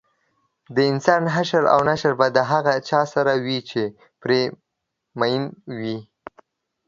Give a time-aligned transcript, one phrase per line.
[0.75, 3.83] دانسان حشر او نشر به د هغه چا سره وي چې
[4.21, 4.41] پرې
[5.19, 5.43] مین
[5.79, 5.97] وي